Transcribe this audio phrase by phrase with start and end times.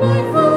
[0.00, 0.49] My foes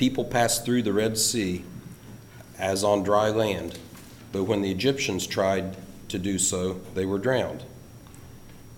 [0.00, 1.62] people passed through the Red Sea
[2.58, 3.78] as on dry land,
[4.32, 5.76] but when the Egyptians tried
[6.08, 7.62] to do so, they were drowned.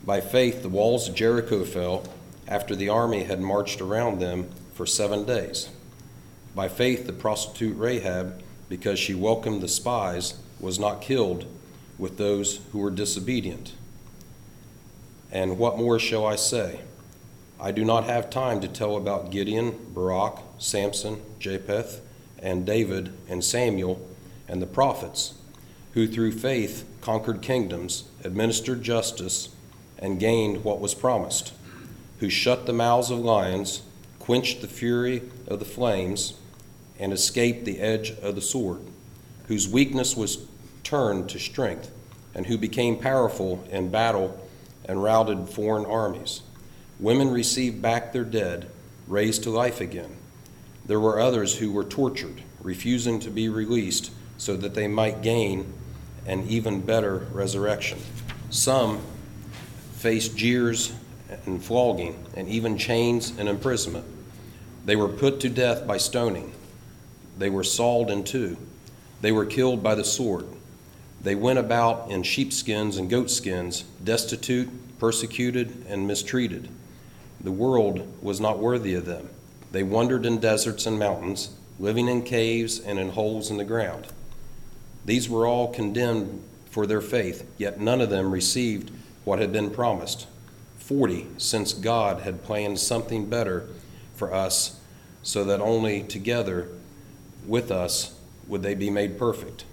[0.04, 2.02] By faith, the walls of Jericho fell
[2.48, 5.68] after the army had marched around them for seven days.
[6.56, 11.46] By faith, the prostitute Rahab, because she welcomed the spies, was not killed
[11.98, 13.74] with those who were disobedient.
[15.30, 16.80] And what more shall I say?
[17.62, 22.00] I do not have time to tell about Gideon, Barak, Samson, Jephthah,
[22.40, 24.04] and David, and Samuel,
[24.48, 25.34] and the prophets,
[25.92, 29.50] who through faith conquered kingdoms, administered justice,
[29.96, 31.52] and gained what was promised,
[32.18, 33.82] who shut the mouths of lions,
[34.18, 36.34] quenched the fury of the flames,
[36.98, 38.80] and escaped the edge of the sword,
[39.46, 40.46] whose weakness was
[40.82, 41.92] turned to strength,
[42.34, 44.36] and who became powerful in battle
[44.84, 46.42] and routed foreign armies.
[47.00, 48.70] Women received back their dead,
[49.06, 50.16] raised to life again.
[50.86, 55.72] There were others who were tortured, refusing to be released so that they might gain
[56.26, 57.98] an even better resurrection.
[58.50, 59.00] Some
[59.92, 60.92] faced jeers
[61.46, 64.04] and flogging, and even chains and imprisonment.
[64.84, 66.52] They were put to death by stoning.
[67.38, 68.56] They were sawed in two.
[69.20, 70.46] They were killed by the sword.
[71.22, 76.68] They went about in sheepskins and goatskins, destitute, persecuted, and mistreated.
[77.42, 79.28] The world was not worthy of them.
[79.72, 84.06] They wandered in deserts and mountains, living in caves and in holes in the ground.
[85.04, 88.90] These were all condemned for their faith, yet none of them received
[89.24, 90.26] what had been promised.
[90.78, 93.66] Forty, since God had planned something better
[94.14, 94.80] for us,
[95.22, 96.68] so that only together
[97.46, 98.14] with us
[98.46, 99.64] would they be made perfect.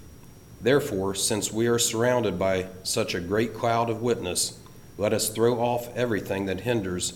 [0.62, 4.58] Therefore, since we are surrounded by such a great cloud of witness,
[4.98, 7.14] let us throw off everything that hinders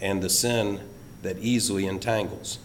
[0.00, 0.80] and the sin
[1.22, 2.58] that easily entangles,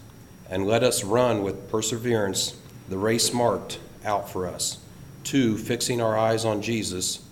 [0.48, 2.56] and let us run with perseverance
[2.88, 4.78] the race marked out for us.
[5.22, 7.24] Two, fixing our eyes on Jesus,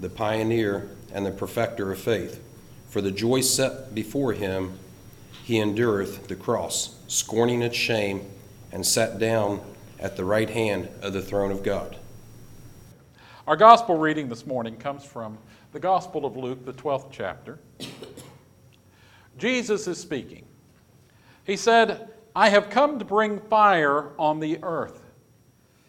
[0.00, 2.42] the pioneer and the perfecter of faith.
[2.88, 4.78] For the joy set before him,
[5.44, 8.22] he endureth the cross, scorning its shame,
[8.72, 9.60] and sat down
[10.00, 11.96] at the right hand of the throne of God.
[13.46, 15.36] Our gospel reading this morning comes from
[15.72, 17.58] the Gospel of Luke, the 12th chapter.
[19.38, 20.44] Jesus is speaking.
[21.44, 25.04] He said, I have come to bring fire on the earth,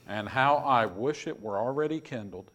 [0.07, 2.51] and how I wish it were already kindled.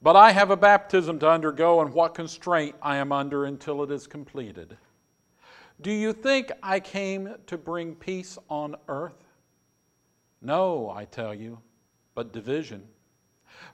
[0.00, 3.90] But I have a baptism to undergo, and what constraint I am under until it
[3.90, 4.76] is completed.
[5.80, 9.24] Do you think I came to bring peace on earth?
[10.40, 11.58] No, I tell you,
[12.14, 12.82] but division.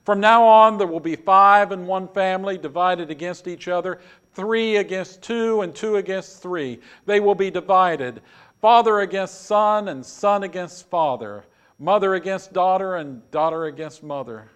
[0.03, 3.99] From now on, there will be five in one family divided against each other,
[4.39, 6.79] three against two, and two against three.
[7.05, 8.21] They will be divided
[8.61, 11.45] father against son, and son against father,
[11.77, 14.49] mother against daughter, and daughter against mother,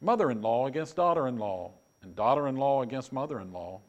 [0.00, 1.72] mother in law against daughter in law,
[2.02, 3.80] and daughter in law against mother in law.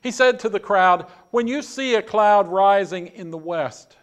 [0.00, 3.96] He said to the crowd, When you see a cloud rising in the west,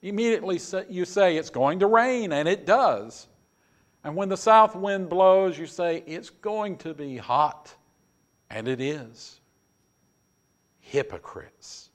[0.00, 0.58] immediately
[0.88, 3.28] you say, It's going to rain, and it does.
[4.04, 7.74] And when the south wind blows, you say, It's going to be hot,
[8.50, 9.40] and it is.
[10.92, 11.88] Hypocrites.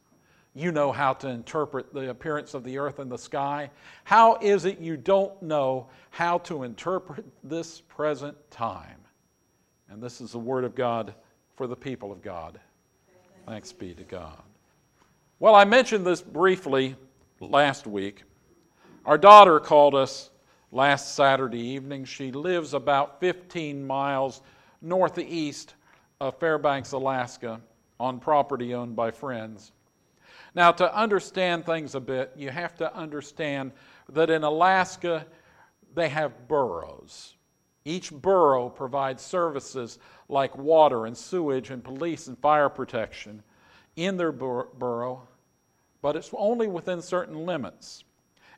[0.55, 3.69] You know how to interpret the appearance of the earth and the sky.
[4.05, 8.97] How is it you don't know how to interpret this present time?
[9.87, 11.13] And this is the word of God
[11.55, 12.59] for the people of God.
[13.45, 14.41] Thanks be to God.
[15.37, 16.95] Well, I mentioned this briefly
[17.39, 18.23] last week.
[19.05, 20.31] Our daughter called us
[20.71, 22.03] last Saturday evening.
[22.05, 24.41] She lives about 15 miles
[24.81, 25.75] northeast
[26.19, 27.61] of Fairbanks, Alaska,
[27.99, 29.71] on property owned by friends.
[30.55, 33.71] Now, to understand things a bit, you have to understand
[34.09, 35.25] that in Alaska,
[35.93, 37.35] they have boroughs.
[37.85, 39.99] Each borough provides services
[40.29, 43.43] like water and sewage and police and fire protection
[43.95, 45.27] in their bor- borough,
[46.01, 48.03] but it's only within certain limits.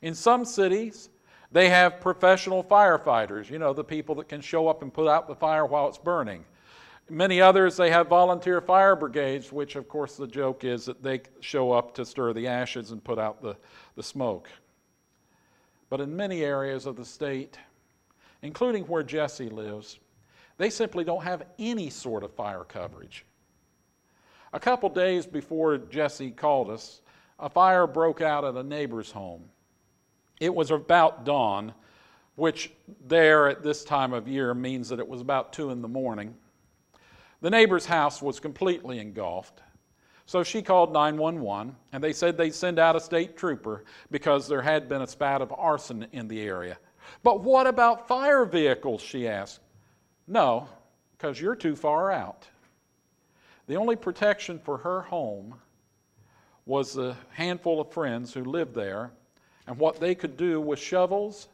[0.02, 1.10] In some cities,
[1.52, 5.28] they have professional firefighters, you know, the people that can show up and put out
[5.28, 6.46] the fire while it's burning.
[7.10, 11.22] Many others, they have volunteer fire brigades, which, of course, the joke is that they
[11.40, 13.56] show up to stir the ashes and put out the,
[13.96, 14.48] the smoke.
[15.90, 17.58] But in many areas of the state,
[18.44, 20.00] including where Jesse lives,
[20.58, 23.26] they simply don't have any sort of fire coverage.
[24.54, 27.02] A couple days before Jesse called us,
[27.40, 29.44] a fire broke out at a neighbor's home.
[30.40, 31.74] It was about dawn,
[32.36, 32.72] which
[33.08, 36.36] there at this time of year means that it was about two in the morning.
[37.42, 39.62] The neighbor's house was completely engulfed.
[40.26, 44.62] So she called 911, and they said they'd send out a state trooper because there
[44.62, 46.78] had been a spat of arson in the area.
[47.24, 49.02] But what about fire vehicles?
[49.02, 49.62] she asked.
[50.28, 50.68] No,
[51.18, 52.48] because you're too far out.
[53.68, 55.56] The only protection for her home
[56.66, 59.12] was a handful of friends who lived there
[59.66, 61.48] and what they could do with shovels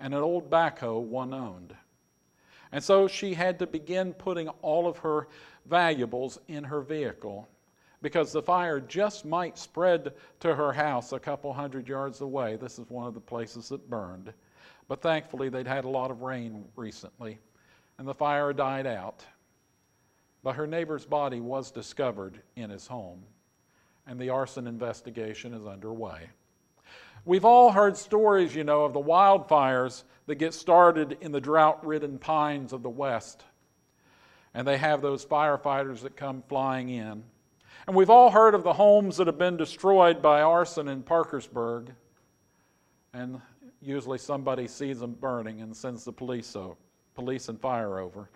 [0.00, 1.74] and an old backhoe one owned.
[2.76, 5.28] And so she had to begin putting all of her
[5.64, 7.48] valuables in her vehicle
[8.02, 12.56] because the fire just might spread to her house a couple hundred yards away.
[12.56, 14.30] This is one of the places that burned.
[14.88, 17.38] But thankfully, they'd had a lot of rain recently,
[17.96, 19.24] and the fire died out.
[20.42, 23.22] But her neighbor's body was discovered in his home,
[24.06, 26.28] and the arson investigation is underway.
[27.24, 31.84] We've all heard stories, you know, of the wildfires that get started in the drought
[31.86, 33.44] ridden pines of the West.
[34.54, 37.22] And they have those firefighters that come flying in.
[37.86, 41.92] And we've all heard of the homes that have been destroyed by arson in Parkersburg.
[43.12, 43.40] And
[43.80, 46.76] usually somebody sees them burning and sends the police, so,
[47.14, 48.28] police and fire over.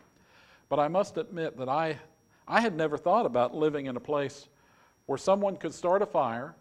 [0.68, 1.98] But I must admit that I,
[2.46, 4.48] I had never thought about living in a place
[5.06, 6.54] where someone could start a fire,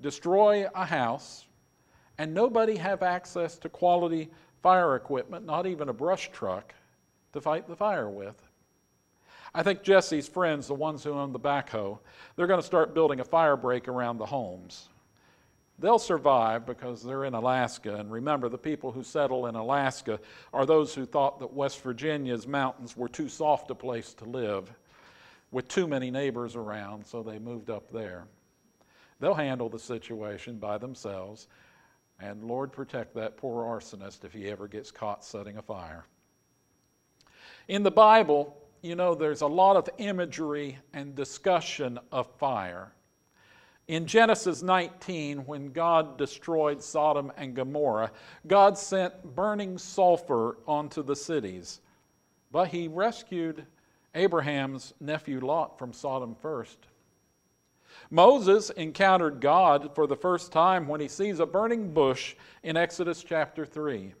[0.00, 1.46] destroy a house,
[2.16, 4.30] and nobody have access to quality
[4.66, 6.74] fire equipment, not even a brush truck,
[7.32, 8.34] to fight the fire with.
[9.54, 12.00] I think Jesse's friends, the ones who own the backhoe,
[12.34, 14.88] they're going to start building a fire break around the homes.
[15.78, 17.94] They'll survive because they're in Alaska.
[17.94, 20.18] And remember, the people who settle in Alaska
[20.52, 24.74] are those who thought that West Virginia's mountains were too soft a place to live
[25.52, 28.24] with too many neighbors around, so they moved up there.
[29.20, 31.46] They'll handle the situation by themselves
[32.20, 36.06] and Lord, protect that poor arsonist if he ever gets caught setting a fire.
[37.68, 42.92] In the Bible, you know, there's a lot of imagery and discussion of fire.
[43.88, 48.10] In Genesis 19, when God destroyed Sodom and Gomorrah,
[48.46, 51.80] God sent burning sulfur onto the cities.
[52.50, 53.66] But he rescued
[54.14, 56.78] Abraham's nephew Lot from Sodom first.
[58.10, 63.24] Moses encountered God for the first time when he sees a burning bush in Exodus
[63.24, 64.14] chapter 3.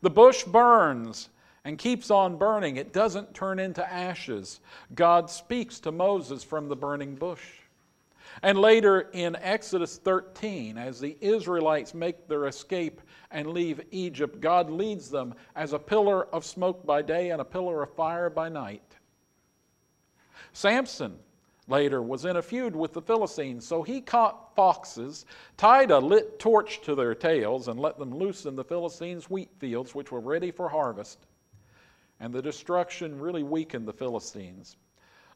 [0.00, 1.28] The bush burns,
[1.64, 2.76] and keeps on burning.
[2.76, 4.60] It doesn't turn into ashes.
[4.94, 7.44] God speaks to Moses from the burning bush.
[8.42, 14.70] And later in Exodus 13, as the Israelites make their escape and leave Egypt, God
[14.70, 18.48] leads them as a pillar of smoke by day and a pillar of fire by
[18.48, 18.96] night.
[20.54, 21.18] Samson
[21.72, 25.24] later was in a feud with the Philistines, so he caught foxes,
[25.56, 29.48] tied a lit torch to their tails, and let them loose in the Philistines' wheat
[29.58, 31.26] fields, which were ready for harvest.
[32.20, 34.76] And the destruction really weakened the Philistines.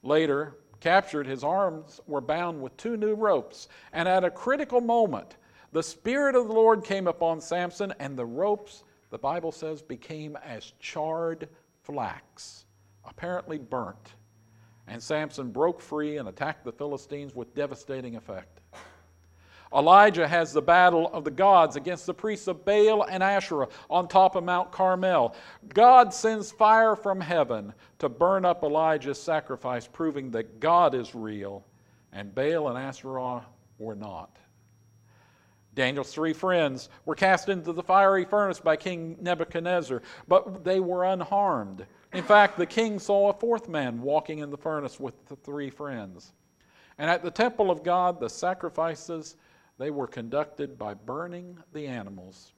[0.02, 5.38] Later, captured, his arms were bound with two new ropes, and at a critical moment,
[5.72, 10.36] the Spirit of the Lord came upon Samson, and the ropes, the Bible says, became
[10.44, 11.48] as charred
[11.82, 12.66] flax,
[13.06, 14.16] apparently burnt
[14.86, 18.60] and Samson broke free and attacked the Philistines with devastating effect.
[19.74, 24.06] Elijah has the battle of the gods against the priests of Baal and Asherah on
[24.06, 25.34] top of Mount Carmel.
[25.68, 31.64] God sends fire from heaven to burn up Elijah's sacrifice, proving that God is real
[32.12, 33.44] and Baal and Asherah
[33.78, 34.38] were not.
[35.74, 41.04] Daniel's three friends were cast into the fiery furnace by King Nebuchadnezzar, but they were
[41.04, 41.84] unharmed.
[42.16, 45.68] In fact, the king saw a fourth man walking in the furnace with the three
[45.68, 46.32] friends.
[46.96, 49.36] And at the temple of God, the sacrifices
[49.76, 52.54] they were conducted by burning the animals.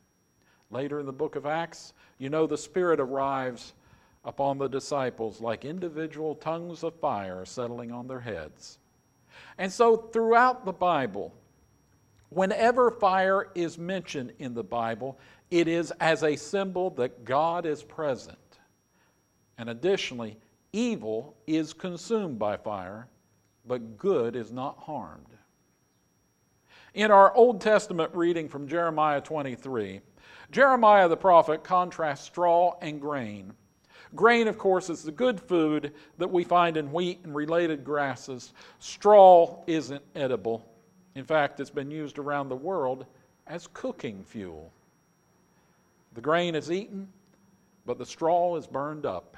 [0.71, 3.73] Later in the book of Acts, you know the Spirit arrives
[4.25, 8.79] upon the disciples like individual tongues of fire settling on their heads.
[9.59, 11.35] And so throughout the Bible,
[12.29, 15.19] whenever fire is mentioned in the Bible,
[15.51, 18.39] it is as a symbol that God is present.
[19.59, 20.39] And additionally,
[20.73, 23.09] evil is consumed by fire,
[23.67, 25.27] but good is not harmed.
[26.95, 30.01] In our Old Testament reading from Jeremiah 23,
[30.51, 33.53] Jeremiah the prophet contrasts straw and grain.
[34.15, 38.55] Grain, of course, is the good food that we find in wheat and related grasses.
[38.79, 40.67] Straw isn't edible.
[41.15, 43.05] In fact, it's been used around the world
[43.47, 44.73] as cooking fuel.
[46.15, 47.09] The grain is eaten,
[47.85, 49.37] but the straw is burned up.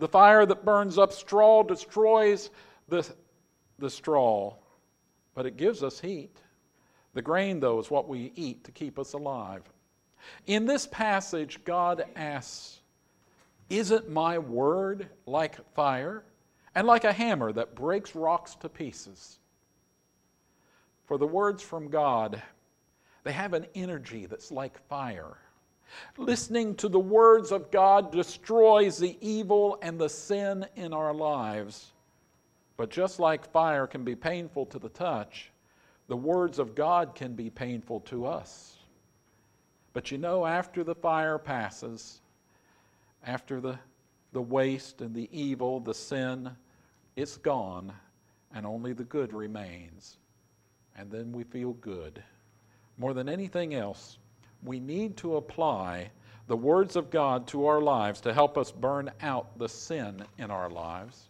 [0.00, 2.48] The fire that burns up straw destroys
[2.88, 3.06] the,
[3.78, 4.54] the straw,
[5.34, 6.34] but it gives us heat.
[7.12, 9.62] The grain, though, is what we eat to keep us alive.
[10.46, 12.80] In this passage, God asks,
[13.68, 16.24] Isn't my word like fire
[16.74, 19.38] and like a hammer that breaks rocks to pieces?
[21.04, 22.40] For the words from God,
[23.22, 25.36] they have an energy that's like fire.
[26.16, 31.92] Listening to the words of God destroys the evil and the sin in our lives.
[32.76, 35.50] But just like fire can be painful to the touch,
[36.08, 38.78] the words of God can be painful to us.
[39.92, 42.20] But you know, after the fire passes,
[43.26, 43.78] after the,
[44.32, 46.50] the waste and the evil, the sin,
[47.16, 47.92] it's gone,
[48.54, 50.18] and only the good remains.
[50.96, 52.22] And then we feel good.
[52.98, 54.18] More than anything else,
[54.62, 56.10] we need to apply
[56.46, 60.50] the words of God to our lives to help us burn out the sin in
[60.50, 61.28] our lives,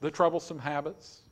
[0.00, 1.22] the troublesome habits,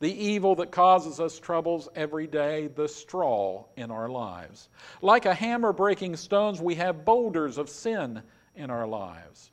[0.00, 4.68] the evil that causes us troubles every day, the straw in our lives.
[5.02, 8.22] Like a hammer breaking stones, we have boulders of sin
[8.56, 9.50] in our lives.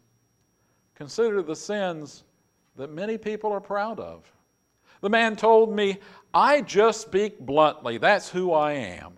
[0.96, 2.24] Consider the sins
[2.76, 4.32] that many people are proud of.
[5.02, 5.98] The man told me,
[6.34, 7.98] I just speak bluntly.
[7.98, 9.14] That's who I am.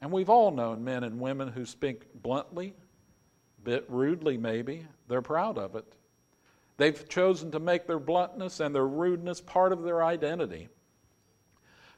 [0.00, 2.74] And we've all known men and women who speak bluntly,
[3.58, 4.86] a bit rudely maybe.
[5.08, 5.84] They're proud of it.
[6.76, 10.68] They've chosen to make their bluntness and their rudeness part of their identity.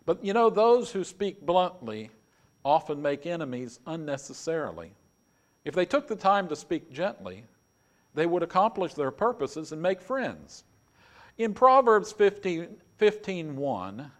[0.06, 2.10] But you know, those who speak bluntly
[2.64, 4.92] often make enemies unnecessarily.
[5.64, 7.44] If they took the time to speak gently,
[8.14, 10.64] they would accomplish their purposes and make friends.
[11.38, 14.12] In Proverbs 15, 15 1,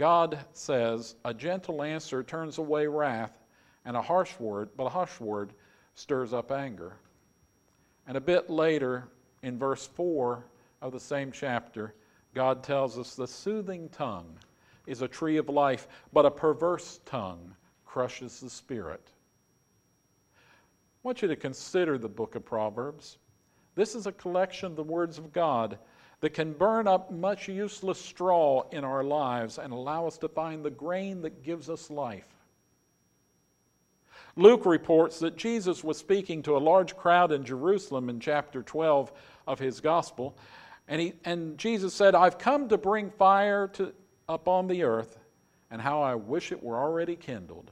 [0.00, 3.36] God says, A gentle answer turns away wrath,
[3.84, 5.52] and a harsh word, but a harsh word
[5.94, 6.94] stirs up anger.
[8.06, 9.08] And a bit later,
[9.42, 10.42] in verse 4
[10.80, 11.92] of the same chapter,
[12.34, 14.38] God tells us the soothing tongue
[14.86, 17.54] is a tree of life, but a perverse tongue
[17.84, 19.06] crushes the spirit.
[20.34, 20.38] I
[21.02, 23.18] want you to consider the book of Proverbs.
[23.74, 25.76] This is a collection of the words of God
[26.20, 30.64] that can burn up much useless straw in our lives and allow us to find
[30.64, 32.26] the grain that gives us life.
[34.36, 39.12] Luke reports that Jesus was speaking to a large crowd in Jerusalem in chapter 12
[39.46, 40.36] of his gospel.
[40.88, 43.92] And, he, and Jesus said, I've come to bring fire to,
[44.28, 45.18] upon the earth,
[45.70, 47.70] and how I wish it were already kindled.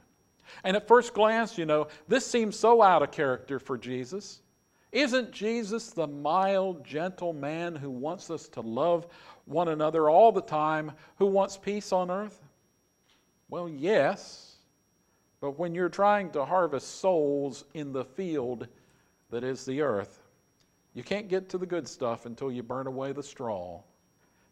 [0.63, 4.41] And at first glance, you know, this seems so out of character for Jesus.
[4.91, 9.07] Isn't Jesus the mild, gentle man who wants us to love
[9.45, 12.41] one another all the time, who wants peace on earth?
[13.49, 14.57] Well, yes,
[15.41, 18.67] but when you're trying to harvest souls in the field
[19.29, 20.23] that is the earth,
[20.93, 23.81] you can't get to the good stuff until you burn away the straw,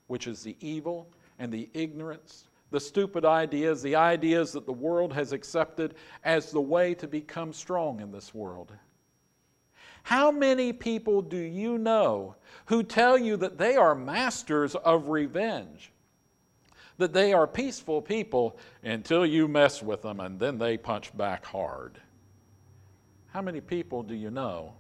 [0.06, 5.14] which is the evil and the ignorance, the stupid ideas, the ideas that the world
[5.14, 8.72] has accepted as the way to become strong in this world.
[10.08, 12.38] How many people do you know
[12.68, 15.92] who tell you that they are masters of revenge?
[16.98, 21.44] That they are peaceful people until you mess with them and then they punch back
[21.44, 22.00] hard?
[23.34, 24.76] How many people do you know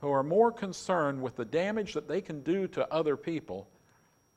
[0.00, 3.68] who are more concerned with the damage that they can do to other people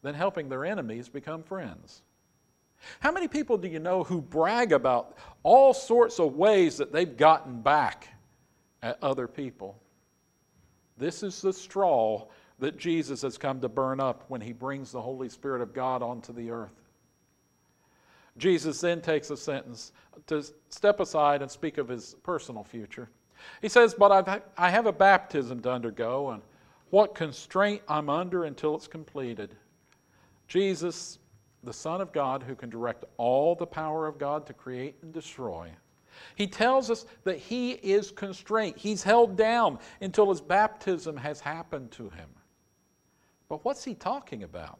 [0.02, 2.02] than helping their enemies become friends?
[3.00, 7.16] How many people do you know who brag about all sorts of ways that they've
[7.16, 8.10] gotten back
[8.82, 9.80] at other people?
[10.98, 12.28] This is the straw
[12.60, 16.02] that Jesus has come to burn up when he brings the Holy Spirit of God
[16.02, 16.84] onto the earth.
[18.38, 19.92] Jesus then takes a sentence
[20.28, 23.10] to step aside and speak of his personal future.
[23.62, 26.42] He says, But I've, I have a baptism to undergo, and
[26.90, 29.56] what constraint I'm under until it's completed.
[30.48, 31.20] Jesus,
[31.64, 35.14] the Son of God, who can direct all the power of God to create and
[35.14, 35.70] destroy,
[36.36, 38.78] he tells us that he is constrained.
[38.78, 42.30] He's held down until his baptism has happened to him.
[43.50, 44.80] But what's he talking about?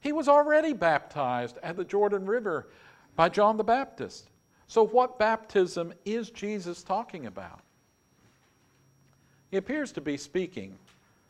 [0.00, 2.68] He was already baptized at the Jordan River
[3.14, 4.30] by John the Baptist.
[4.66, 7.60] So, what baptism is Jesus talking about?
[9.50, 10.76] He appears to be speaking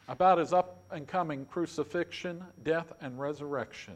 [0.09, 3.95] about his up and coming crucifixion, death, and resurrection.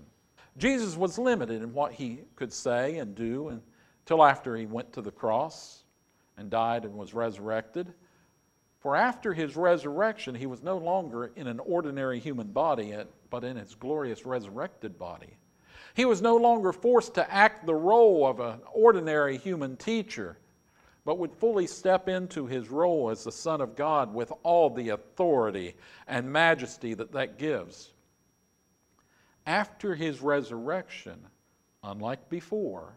[0.59, 3.61] Jesus was limited in what he could say and do
[4.07, 5.83] until after he went to the cross
[6.37, 7.93] and died and was resurrected.
[8.79, 12.97] For after his resurrection, he was no longer in an ordinary human body,
[13.31, 15.37] but in his glorious resurrected body.
[15.95, 20.37] He was no longer forced to act the role of an ordinary human teacher
[21.05, 24.88] but would fully step into his role as the Son of God with all the
[24.90, 25.75] authority
[26.09, 27.92] and majesty that that gives.
[29.47, 31.25] After his resurrection,
[31.85, 32.92] unlike before,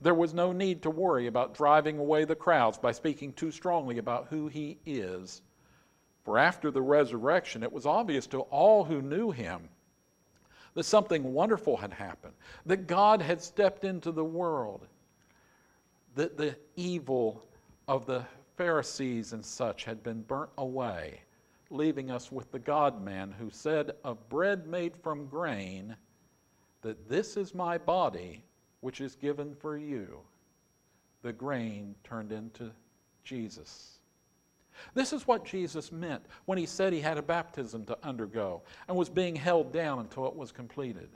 [0.00, 3.98] there was no need to worry about driving away the crowds by speaking too strongly
[3.98, 5.42] about who he is.
[6.24, 9.68] For after the resurrection, it was obvious to all who knew him
[10.74, 12.34] that something wonderful had happened,
[12.66, 14.86] that God had stepped into the world
[16.14, 17.42] that the evil
[17.88, 18.24] of the
[18.56, 21.20] Pharisees and such had been burnt away,
[21.70, 25.96] leaving us with the God man who said of bread made from grain,
[26.82, 28.42] that this is my body
[28.86, 30.20] which is given for you.
[31.22, 32.70] The grain turned into
[33.24, 33.98] Jesus.
[34.94, 38.96] This is what Jesus meant when he said he had a baptism to undergo and
[38.96, 41.08] was being held down until it was completed.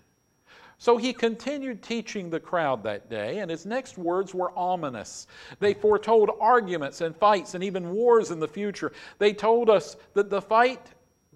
[0.79, 5.29] So he continued teaching the crowd that day, and his next words were ominous.
[5.61, 8.91] They foretold arguments and fights and even wars in the future.
[9.21, 10.89] They told us that the fight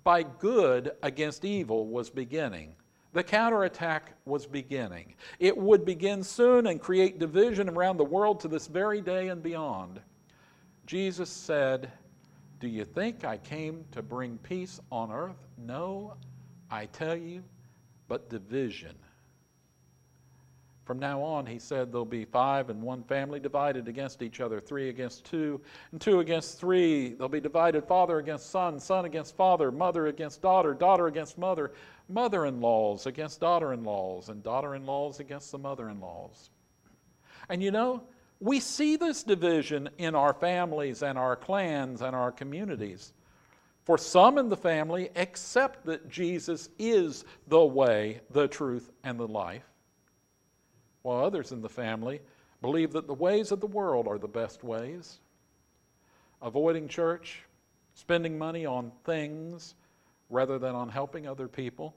[0.03, 2.75] by good against evil was beginning.
[3.15, 5.15] The counterattack was beginning.
[5.39, 9.41] It would begin soon and create division around the world to this very day and
[9.41, 10.01] beyond.
[10.85, 11.93] Jesus said,
[12.59, 15.47] Do you think I came to bring peace on earth?
[15.57, 16.15] No,
[16.73, 17.45] I tell you,
[18.09, 18.97] but division.
[20.85, 24.61] From now on, he said, there'll be five and one family divided against each other,
[24.61, 25.61] three against two,
[25.93, 27.15] and two against three.
[27.15, 31.73] They'll be divided father against son, son against father, mother against daughter, daughter against mother,
[32.11, 36.01] mother in laws against daughter in laws, and daughter in laws against the mother in
[36.01, 36.51] laws.
[37.49, 38.03] And you know,
[38.41, 43.15] we see this division in our families and our clans and our communities.
[43.85, 49.29] For some in the family accept that Jesus is the way, the truth, and the
[49.29, 49.65] life
[51.05, 52.19] while others in the family
[52.63, 55.19] believe that the ways of the world are the best ways.
[56.41, 57.43] Avoiding church,
[57.95, 59.75] spending money on things
[60.31, 61.95] rather than on helping other people,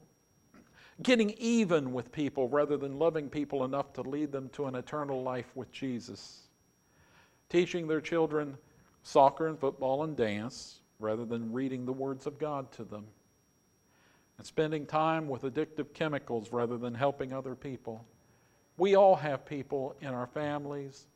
[1.02, 5.22] getting even with people rather than loving people enough to lead them to an eternal
[5.22, 6.42] life with Jesus,
[7.48, 8.58] teaching their children
[9.02, 13.06] soccer and football and dance rather than reading the words of God to them,
[14.36, 18.04] and spending time with addictive chemicals rather than helping other people
[18.78, 21.06] we all have people in our families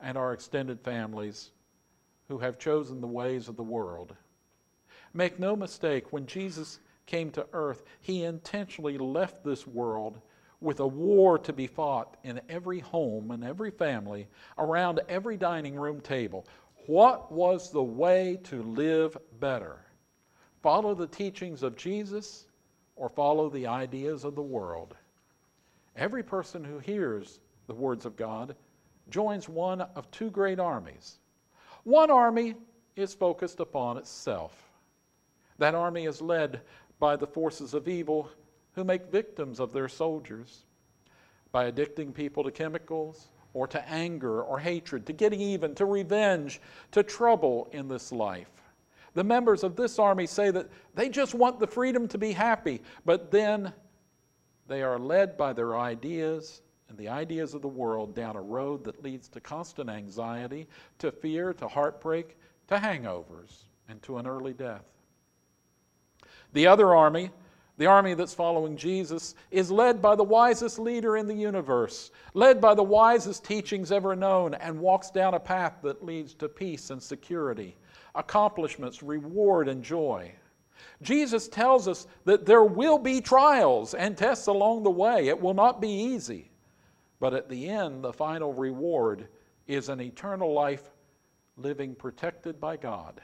[0.00, 1.50] and our extended families
[2.28, 4.14] who have chosen the ways of the world.
[5.14, 10.20] Make no mistake, when Jesus came to earth, he intentionally left this world
[10.60, 15.74] with a war to be fought in every home and every family, around every dining
[15.74, 16.46] room table.
[16.86, 19.78] What was the way to live better?
[20.62, 22.46] Follow the teachings of Jesus
[22.96, 24.96] or follow the ideas of the world?
[25.96, 28.56] Every person who hears the words of God
[29.10, 31.18] joins one of two great armies.
[31.84, 32.54] One army
[32.96, 34.70] is focused upon itself.
[35.58, 36.60] That army is led
[36.98, 38.30] by the forces of evil
[38.74, 40.64] who make victims of their soldiers
[41.50, 46.60] by addicting people to chemicals or to anger or hatred, to getting even, to revenge,
[46.92, 48.50] to trouble in this life.
[49.14, 52.80] The members of this army say that they just want the freedom to be happy,
[53.04, 53.74] but then
[54.68, 58.84] they are led by their ideas and the ideas of the world down a road
[58.84, 62.36] that leads to constant anxiety, to fear, to heartbreak,
[62.68, 64.84] to hangovers, and to an early death.
[66.52, 67.30] The other army,
[67.78, 72.60] the army that's following Jesus, is led by the wisest leader in the universe, led
[72.60, 76.90] by the wisest teachings ever known, and walks down a path that leads to peace
[76.90, 77.74] and security,
[78.14, 80.30] accomplishments, reward, and joy.
[81.02, 85.28] Jesus tells us that there will be trials and tests along the way.
[85.28, 86.50] It will not be easy.
[87.20, 89.28] But at the end, the final reward
[89.66, 90.90] is an eternal life
[91.56, 93.20] living protected by God.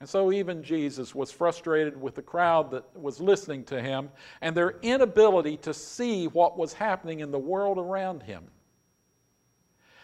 [0.00, 4.10] And so, even Jesus was frustrated with the crowd that was listening to him
[4.42, 8.44] and their inability to see what was happening in the world around him.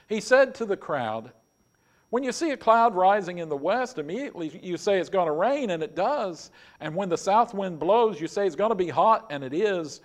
[0.09, 1.33] He said to the crowd,
[2.13, 5.33] When you see a cloud rising in the west, immediately you say it's going to
[5.33, 6.51] rain, and it does.
[6.81, 9.55] And when the south wind blows, you say it's going to be hot, and it
[9.55, 10.03] is.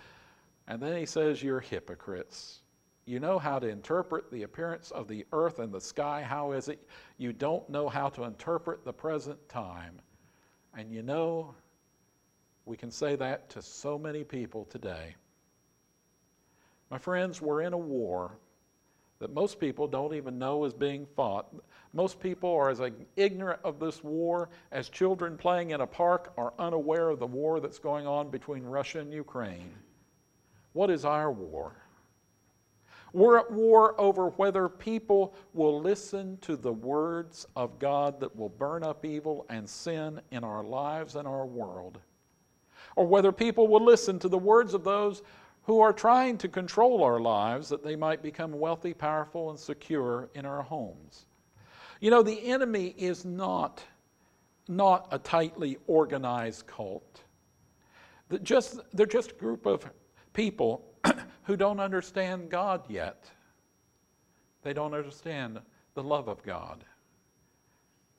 [0.70, 2.62] And then he says, You're hypocrites.
[3.04, 6.24] You know how to interpret the appearance of the earth and the sky.
[6.24, 10.00] How is it you don't know how to interpret the present time?
[10.78, 11.54] And you know,
[12.64, 15.14] we can say that to so many people today.
[16.90, 18.38] My friends, we're in a war
[19.20, 21.54] that most people don't even know is being fought.
[21.94, 22.82] Most people are as
[23.16, 27.60] ignorant of this war as children playing in a park are unaware of the war
[27.60, 29.74] that's going on between Russia and Ukraine.
[30.74, 31.74] What is our war?
[33.14, 38.50] We're at war over whether people will listen to the words of God that will
[38.50, 42.00] burn up evil and sin in our lives and our world,
[42.96, 45.24] or whether people will listen to the words of those
[45.68, 50.30] who are trying to control our lives that they might become wealthy, powerful, and secure
[50.34, 51.26] in our homes.
[52.00, 53.84] You know, the enemy is not,
[54.70, 57.22] not a tightly organized cult.
[58.30, 59.86] That just, they're just a group of
[60.32, 60.86] people
[61.44, 63.30] who don't understand God yet.
[64.64, 65.60] They don't understand
[65.96, 66.86] the love of God.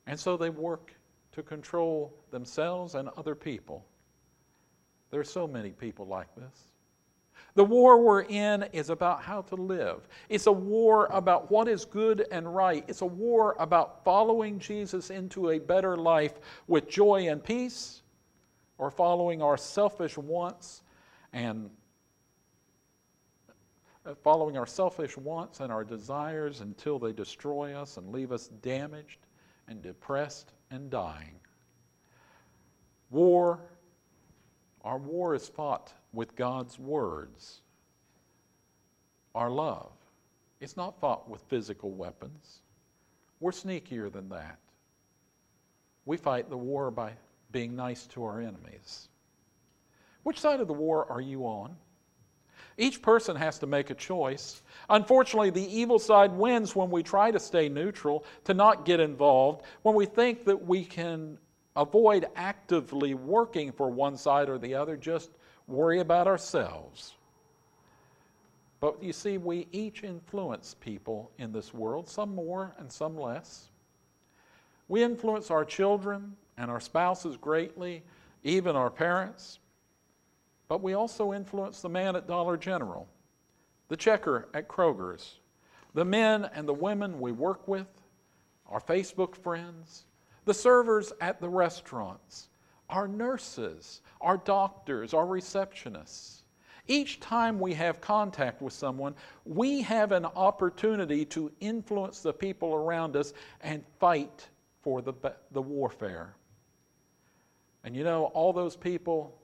[0.05, 0.93] And so they work
[1.31, 3.83] to control themselves and other people.
[5.09, 6.69] There are so many people like this.
[7.59, 10.07] The war we're in is about how to live.
[10.29, 12.85] It's a war about what is good and right.
[12.87, 16.35] It's a war about following Jesus into a better life
[16.67, 18.01] with joy and peace,
[18.77, 20.83] or following our selfish wants
[21.33, 21.69] and
[24.05, 28.47] uh, following our selfish wants and our desires until they destroy us and leave us
[28.61, 29.19] damaged
[29.67, 31.35] and depressed and dying.
[33.09, 33.59] War,
[34.85, 37.61] our war is fought with God's words.
[39.35, 39.91] Our love,
[40.59, 42.59] it's not fought with physical weapons.
[43.39, 44.57] We're sneakier than that.
[46.05, 47.13] We fight the war by
[47.51, 49.07] being nice to our enemies.
[50.23, 51.75] Which side of the war are you on?
[52.77, 54.61] Each person has to make a choice.
[54.89, 59.63] Unfortunately, the evil side wins when we try to stay neutral, to not get involved,
[59.81, 61.37] when we think that we can
[61.75, 65.29] avoid actively working for one side or the other, just
[65.69, 67.15] worry about ourselves.
[68.79, 73.69] But you see, we each influence people in this world, some more and some less.
[74.87, 78.03] We influence our children and our spouses greatly,
[78.43, 79.59] even our parents.
[80.67, 83.07] But we also influence the man at Dollar General,
[83.89, 85.39] the checker at Kroger's,
[85.93, 87.87] the men and the women we work with,
[88.67, 90.05] our Facebook friends,
[90.45, 92.48] the servers at the restaurants,
[92.89, 96.41] our nurses, our doctors, our receptionists.
[96.87, 99.13] Each time we have contact with someone,
[99.45, 104.47] we have an opportunity to influence the people around us and fight
[104.81, 105.13] for the,
[105.51, 106.35] the warfare.
[107.83, 109.39] And you know, all those people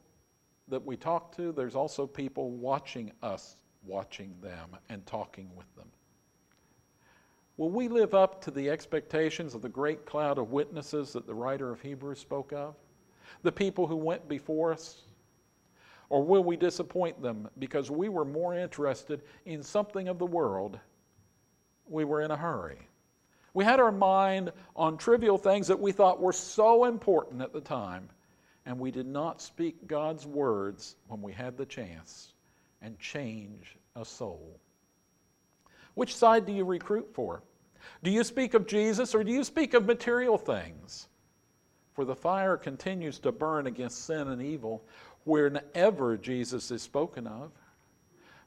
[0.67, 5.87] that we talk to, there's also people watching us, watching them, and talking with them.
[7.57, 11.33] Will we live up to the expectations of the great cloud of witnesses that the
[11.35, 12.75] writer of Hebrews spoke of?
[13.43, 15.01] The people who went before us?
[16.09, 20.79] Or will we disappoint them because we were more interested in something of the world?
[21.87, 22.87] We were in a hurry.
[23.53, 27.61] We had our mind on trivial things that we thought were so important at the
[27.61, 28.09] time,
[28.65, 32.33] and we did not speak God's words when we had the chance
[32.81, 34.59] and change a soul.
[35.93, 37.41] Which side do you recruit for?
[38.03, 41.07] Do you speak of Jesus or do you speak of material things?
[41.95, 44.83] For the fire continues to burn against sin and evil
[45.23, 47.51] whenever Jesus is spoken of.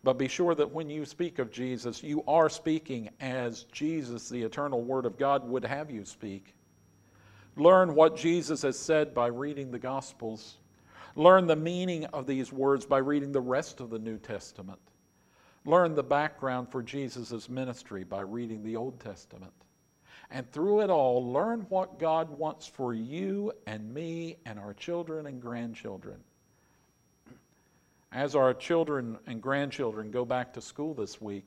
[0.04, 4.42] But be sure that when you speak of Jesus, you are speaking as Jesus, the
[4.42, 6.54] eternal Word of God, would have you speak.
[7.56, 10.58] Learn what Jesus has said by reading the Gospels.
[11.16, 14.78] Learn the meaning of these words by reading the rest of the New Testament.
[15.64, 19.52] Learn the background for Jesus' ministry by reading the Old Testament.
[20.30, 25.26] And through it all, learn what God wants for you and me and our children
[25.26, 26.18] and grandchildren.
[28.12, 31.46] As our children and grandchildren go back to school this week,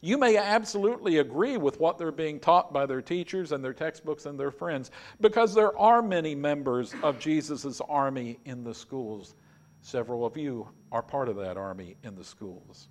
[0.00, 4.26] you may absolutely agree with what they're being taught by their teachers and their textbooks
[4.26, 4.90] and their friends
[5.20, 9.34] because there are many members of Jesus' army in the schools.
[9.80, 12.88] Several of you are part of that army in the schools.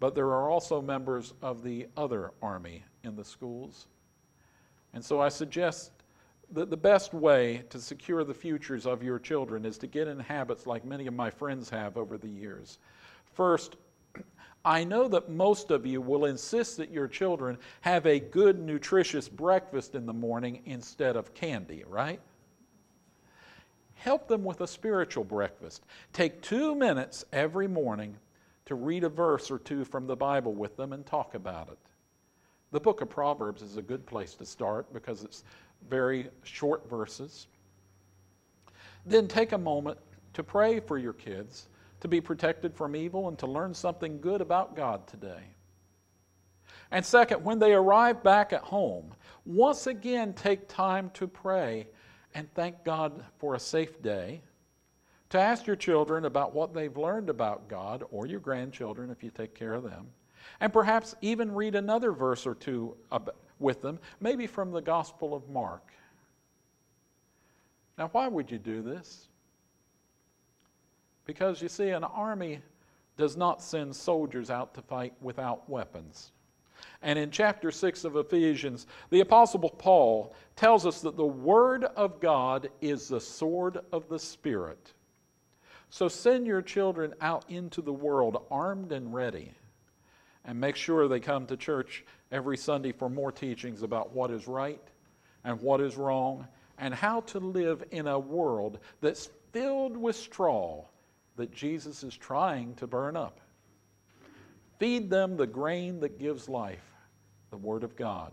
[0.00, 3.86] But there are also members of the other army in the schools.
[4.94, 5.92] And so I suggest
[6.52, 10.18] that the best way to secure the futures of your children is to get in
[10.18, 12.78] habits like many of my friends have over the years.
[13.24, 13.76] First,
[14.64, 19.28] I know that most of you will insist that your children have a good, nutritious
[19.28, 22.20] breakfast in the morning instead of candy, right?
[23.94, 25.84] Help them with a spiritual breakfast.
[26.12, 28.16] Take two minutes every morning
[28.66, 31.78] to read a verse or two from the Bible with them and talk about it.
[32.72, 35.44] The book of Proverbs is a good place to start because it's
[35.88, 37.48] very short verses.
[39.06, 39.98] Then take a moment
[40.34, 41.68] to pray for your kids
[42.00, 45.42] to be protected from evil and to learn something good about God today.
[46.90, 49.12] And second, when they arrive back at home,
[49.44, 51.86] once again take time to pray
[52.34, 54.42] and thank God for a safe day.
[55.30, 59.30] To ask your children about what they've learned about God, or your grandchildren if you
[59.30, 60.08] take care of them.
[60.60, 62.96] And perhaps even read another verse or two
[63.58, 65.92] with them, maybe from the Gospel of Mark.
[67.96, 69.28] Now, why would you do this?
[71.24, 72.60] Because you see, an army
[73.16, 76.32] does not send soldiers out to fight without weapons.
[77.02, 82.20] And in chapter 6 of Ephesians, the Apostle Paul tells us that the Word of
[82.20, 84.92] God is the sword of the Spirit.
[85.90, 89.52] So send your children out into the world armed and ready
[90.44, 94.46] and make sure they come to church every Sunday for more teachings about what is
[94.48, 94.82] right
[95.44, 96.46] and what is wrong
[96.78, 100.84] and how to live in a world that's filled with straw
[101.36, 103.40] that Jesus is trying to burn up.
[104.78, 106.84] Feed them the grain that gives life,
[107.50, 108.32] the Word of God.